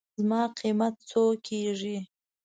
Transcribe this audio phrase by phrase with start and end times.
[0.19, 1.97] زما قېمت څو کېږي.